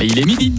[0.00, 0.52] Il est midi.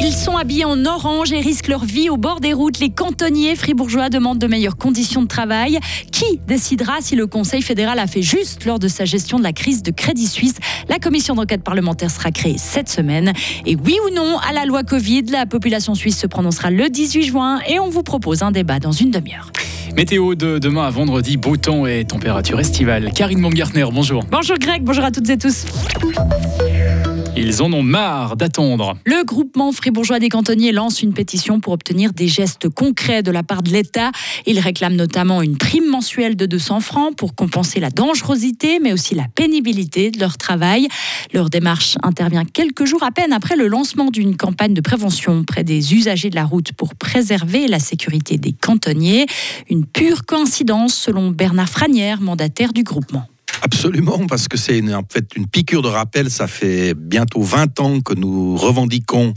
[0.00, 2.78] Ils sont habillés en orange et risquent leur vie au bord des routes.
[2.78, 5.80] Les cantonniers fribourgeois demandent de meilleures conditions de travail.
[6.12, 9.52] Qui décidera si le Conseil fédéral a fait juste lors de sa gestion de la
[9.52, 10.54] crise de Crédit Suisse?
[10.88, 13.32] La commission d'enquête parlementaire sera créée cette semaine.
[13.66, 17.24] Et oui ou non à la loi Covid La population suisse se prononcera le 18
[17.24, 19.50] juin et on vous propose un débat dans une demi-heure.
[19.94, 23.12] Météo de demain à vendredi, beau temps et température estivale.
[23.12, 24.24] Karine Baumgartner, bonjour.
[24.30, 25.66] Bonjour Greg, bonjour à toutes et tous.
[27.38, 28.96] Ils en ont marre d'attendre.
[29.04, 33.42] Le groupement fribourgeois des cantonniers lance une pétition pour obtenir des gestes concrets de la
[33.42, 34.10] part de l'État.
[34.46, 39.14] Il réclame notamment une prime mensuelle de 200 francs pour compenser la dangerosité, mais aussi
[39.14, 40.88] la pénibilité de leur travail.
[41.34, 45.62] Leur démarche intervient quelques jours à peine après le lancement d'une campagne de prévention près
[45.62, 49.26] des usagers de la route pour préserver la sécurité des cantonniers.
[49.68, 53.26] Une pure coïncidence selon Bernard Franière, mandataire du groupement.
[53.62, 56.30] Absolument, parce que c'est en fait une piqûre de rappel.
[56.30, 59.34] Ça fait bientôt 20 ans que nous revendiquons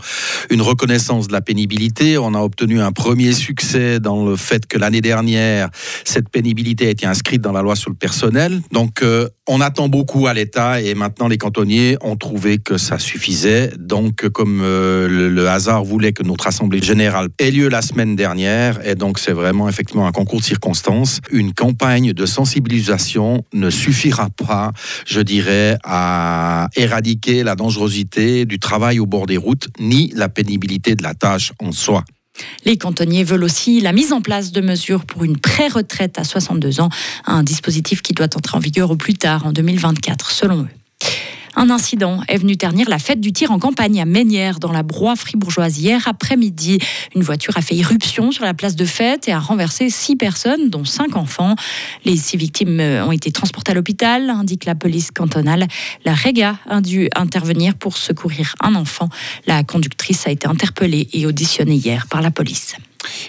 [0.50, 2.17] une reconnaissance de la pénibilité.
[2.17, 5.70] On a obtenu un premier succès dans le fait que l'année dernière,
[6.03, 8.62] cette pénibilité a été inscrite dans la loi sur le personnel.
[8.72, 13.00] Donc, euh, on attend beaucoup à l'État et maintenant les cantonniers ont trouvé que ça
[13.00, 13.72] suffisait.
[13.80, 18.86] Donc, comme euh, le, hasard voulait que notre assemblée générale ait lieu la semaine dernière,
[18.86, 23.70] et donc c'est vraiment effectivement un concours de circonstances, une campagne de sensibilisation ne
[24.10, 24.72] suffira pas,
[25.06, 30.96] je dirais, à éradiquer la dangerosité du travail au bord des routes, ni la pénibilité
[30.96, 32.04] de la tâche en soi.
[32.66, 36.80] Les cantonniers veulent aussi la mise en place de mesures pour une pré-retraite à 62
[36.80, 36.90] ans,
[37.26, 40.70] un dispositif qui doit entrer en vigueur au plus tard en 2024 selon eux.
[41.60, 44.82] Un incident est venu ternir la fête du tir en campagne à Ménières, dans la
[44.82, 46.80] broie fribourgeoise, hier après-midi.
[47.16, 50.70] Une voiture a fait irruption sur la place de fête et a renversé six personnes,
[50.70, 51.56] dont cinq enfants.
[52.06, 55.68] Les six victimes ont été transportées à l'hôpital, indique la police cantonale.
[56.06, 59.10] La Rega a dû intervenir pour secourir un enfant.
[59.46, 62.78] La conductrice a été interpellée et auditionnée hier par la police.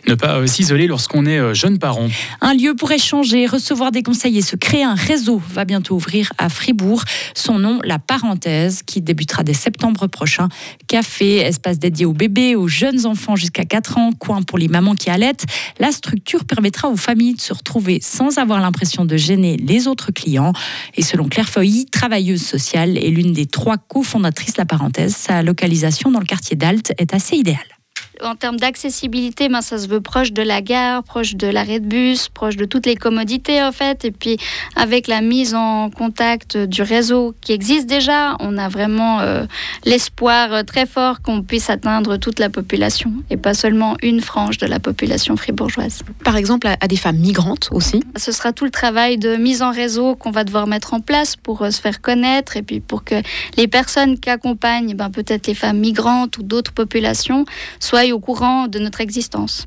[0.09, 2.09] Ne pas euh, s'isoler lorsqu'on est euh, jeune parent.
[2.41, 6.33] Un lieu pour échanger, recevoir des conseils et se créer un réseau va bientôt ouvrir
[6.39, 7.05] à Fribourg.
[7.35, 10.49] Son nom, La Parenthèse, qui débutera dès septembre prochain.
[10.89, 14.95] Café, espace dédié aux bébés, aux jeunes enfants jusqu'à 4 ans, coin pour les mamans
[14.95, 15.47] qui allaitent.
[15.79, 20.11] La structure permettra aux familles de se retrouver sans avoir l'impression de gêner les autres
[20.11, 20.53] clients.
[20.97, 25.43] Et selon Claire Feuilly, travailleuse sociale et l'une des trois cofondatrices de La Parenthèse, sa
[25.43, 27.80] localisation dans le quartier d'Alt est assez idéale
[28.23, 31.87] en termes d'accessibilité, ben, ça se veut proche de la gare, proche de l'arrêt de
[31.87, 34.05] bus, proche de toutes les commodités en fait.
[34.05, 34.37] Et puis
[34.77, 39.45] avec la mise en contact du réseau qui existe déjà, on a vraiment euh,
[39.85, 44.59] l'espoir euh, très fort qu'on puisse atteindre toute la population et pas seulement une frange
[44.59, 46.03] de la population fribourgeoise.
[46.25, 49.71] Par exemple à, des femmes migrantes aussi Ce sera tout le travail de mise en
[49.71, 53.05] réseau qu'on va devoir mettre en place pour euh, se faire connaître et puis pour
[53.05, 53.17] que
[53.57, 57.45] les personnes qui accompagnent ben, peut-être les femmes migrantes ou d'autres populations
[57.79, 59.67] soient au courant de notre existence.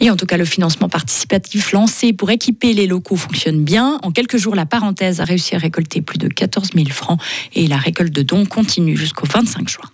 [0.00, 3.98] Et en tout cas, le financement participatif lancé pour équiper les locaux fonctionne bien.
[4.02, 7.20] En quelques jours, la parenthèse a réussi à récolter plus de 14 000 francs
[7.54, 9.90] et la récolte de dons continue jusqu'au 25 juin.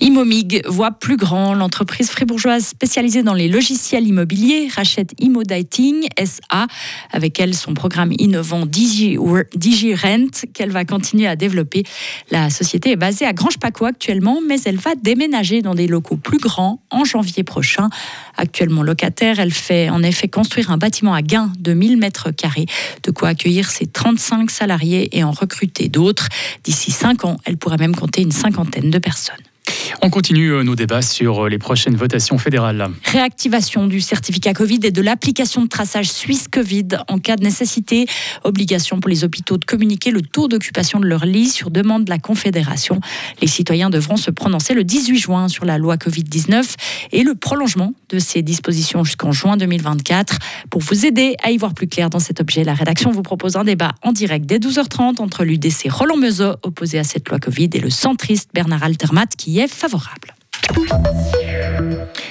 [0.00, 1.54] Imomig voit plus grand.
[1.54, 6.66] L'entreprise fribourgeoise spécialisée dans les logiciels immobiliers rachète Immodating SA.
[7.12, 9.16] Avec elle, son programme innovant DigiRent
[10.54, 11.84] qu'elle va continuer à développer.
[12.30, 16.38] La société est basée à Grange-Paco actuellement, mais elle va déménager dans des locaux plus
[16.38, 17.88] grands en janvier prochain.
[18.36, 22.66] Actuellement locataire, elle fait en effet construire un bâtiment à gain de 1000 mètres carrés,
[23.02, 26.28] de quoi accueillir ses 35 salariés et en recruter d'autres.
[26.64, 29.36] D'ici 5 ans, elle pourrait même compter une cinquantaine de personnes.
[30.02, 32.88] On continue euh, nos débats sur euh, les prochaines votations fédérales.
[33.04, 38.06] Réactivation du certificat Covid et de l'application de traçage suisse Covid en cas de nécessité.
[38.44, 42.10] Obligation pour les hôpitaux de communiquer le taux d'occupation de leur lit sur demande de
[42.10, 43.00] la Confédération.
[43.40, 46.74] Les citoyens devront se prononcer le 18 juin sur la loi Covid-19
[47.12, 50.38] et le prolongement de ces dispositions jusqu'en juin 2024.
[50.70, 53.56] Pour vous aider à y voir plus clair dans cet objet, la rédaction vous propose
[53.56, 57.70] un débat en direct dès 12h30 entre l'UDC Roland Meuseau, opposé à cette loi Covid,
[57.72, 60.34] et le centriste Bernard Altermat, qui est favorable.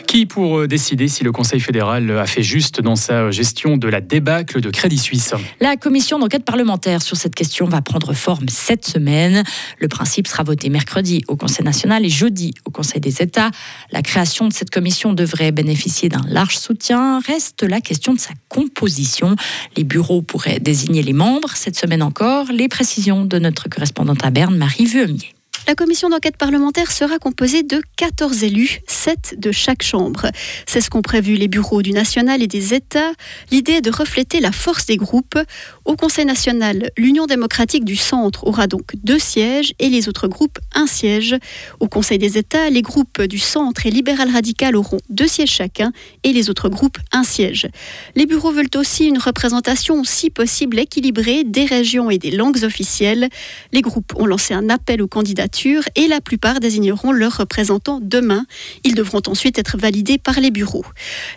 [0.08, 3.88] Qui pour euh, décider si le Conseil fédéral a fait juste dans sa gestion de
[3.88, 5.34] la débâcle de Crédit Suisse?
[5.60, 9.44] La commission d'enquête parlementaire sur cette question va prendre forme cette semaine.
[9.80, 13.52] Le principe sera voté mercredi au Conseil national et jeudi au Conseil des États.
[13.92, 17.20] La création de cette commission devrait bénéficier d'un large soutien.
[17.20, 19.36] Reste la question de sa composition.
[19.76, 22.48] Les bureaux pourraient désigner les membres cette semaine encore.
[22.52, 25.36] Les précisions de notre correspondante à Berne, Marie Vuemier.
[25.68, 30.28] La commission d'enquête parlementaire sera composée de 14 élus, 7 de chaque chambre.
[30.68, 33.12] C'est ce qu'ont prévu les bureaux du national et des États.
[33.50, 35.40] L'idée est de refléter la force des groupes.
[35.84, 40.60] Au Conseil national, l'Union démocratique du centre aura donc deux sièges et les autres groupes
[40.76, 41.36] un siège.
[41.80, 45.92] Au Conseil des États, les groupes du centre et libéral radical auront deux sièges chacun
[46.22, 47.68] et les autres groupes un siège.
[48.16, 53.30] Les bureaux veulent aussi une représentation, si possible, équilibrée des régions et des langues officielles.
[53.72, 55.55] Les groupes ont lancé un appel aux candidatures
[55.96, 58.46] et la plupart désigneront leurs représentants demain.
[58.84, 60.86] Ils devront ensuite être validés par les bureaux.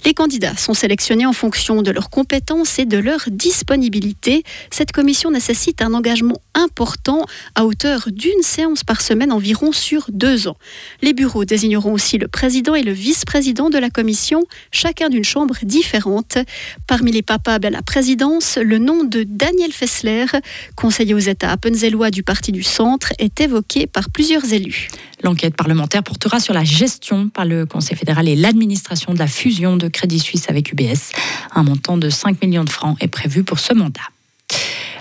[0.04, 4.42] Les candidats sont sélectionnés en fonction de leurs compétences et de leur disponibilité.
[4.70, 7.24] Cette commission nécessite un engagement important
[7.54, 10.56] à hauteur d'une séance par semaine environ sur deux ans.
[11.00, 15.54] Les bureaux désigneront aussi le président et le vice-président de la commission, chacun d'une chambre
[15.62, 16.38] différente.
[16.86, 20.26] Parmi les papas à la présidence, le nom de Daniel Fessler,
[20.74, 24.88] conseiller aux États appenzellois du Parti du Centre, est évoqué par plusieurs élus.
[25.22, 29.76] L'enquête parlementaire portera sur la gestion par le Conseil fédéral et l'administration de la fusion
[29.76, 31.12] de Crédit Suisse avec UBS.
[31.54, 34.02] Un montant de 5 millions de francs est prévu pour ce mandat.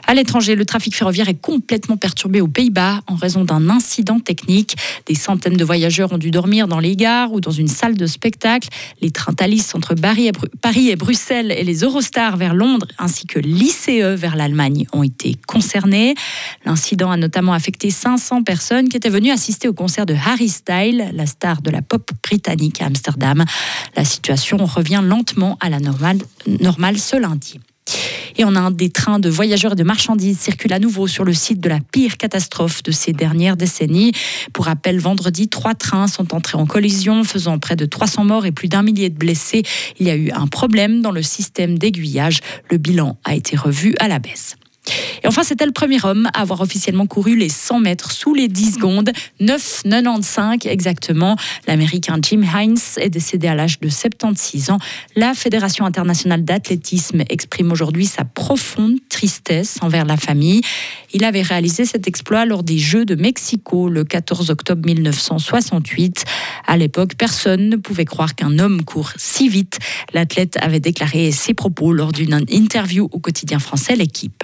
[0.09, 4.77] À l'étranger, le trafic ferroviaire est complètement perturbé aux Pays-Bas en raison d'un incident technique.
[5.05, 8.07] Des centaines de voyageurs ont dû dormir dans les gares ou dans une salle de
[8.07, 8.69] spectacle.
[9.01, 13.89] Les trains Thalys entre Paris et Bruxelles et les Eurostars vers Londres ainsi que l'ICE
[14.15, 16.15] vers l'Allemagne ont été concernés.
[16.65, 21.11] L'incident a notamment affecté 500 personnes qui étaient venues assister au concert de Harry Styles,
[21.13, 23.43] la star de la pop britannique à Amsterdam.
[23.97, 26.19] La situation revient lentement à la normale,
[26.61, 27.59] normale ce lundi.
[28.37, 31.33] Et a un des trains de voyageurs et de marchandises circule à nouveau sur le
[31.33, 34.11] site de la pire catastrophe de ces dernières décennies.
[34.53, 38.51] Pour rappel, vendredi, trois trains sont entrés en collision, faisant près de 300 morts et
[38.51, 39.63] plus d'un millier de blessés.
[39.99, 42.41] Il y a eu un problème dans le système d'aiguillage.
[42.69, 44.56] Le bilan a été revu à la baisse.
[45.23, 48.47] Et enfin, c'était le premier homme à avoir officiellement couru les 100 mètres sous les
[48.47, 49.11] 10 secondes,
[49.41, 51.35] 9,95 exactement.
[51.67, 54.79] L'Américain Jim Hines est décédé à l'âge de 76 ans.
[55.15, 60.61] La Fédération internationale d'athlétisme exprime aujourd'hui sa profonde tristesse envers la famille.
[61.13, 66.25] Il avait réalisé cet exploit lors des Jeux de Mexico le 14 octobre 1968.
[66.65, 69.79] À l'époque, personne ne pouvait croire qu'un homme court si vite.
[70.13, 74.43] L'athlète avait déclaré ses propos lors d'une interview au quotidien français L'équipe.